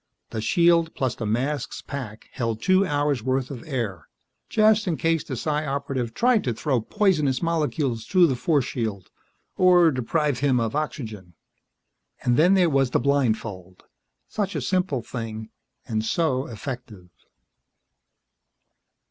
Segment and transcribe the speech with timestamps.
[0.31, 4.07] The shield plus the mask's pack held two hours' worth of air
[4.49, 9.11] just in case the Psi Operative tried to throw poisonous molecules through the force shield,
[9.57, 11.35] or deprive him of oxygen.
[12.23, 13.83] And then there was the blindfold.
[14.27, 15.49] Such a simple thing,
[15.87, 17.09] and so effective.